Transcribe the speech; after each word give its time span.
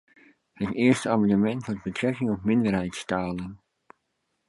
Het 0.53 0.73
eerste 0.73 1.09
amendement 1.09 1.65
had 1.65 1.83
betrekking 1.83 2.29
op 2.31 2.43
minderheidstalen. 2.43 3.59